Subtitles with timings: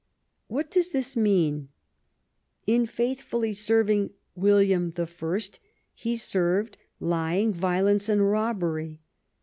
[0.47, 1.69] What does this mean?
[2.65, 5.39] In faithfully serving William I,
[5.93, 8.99] he served lying, violence, robbery.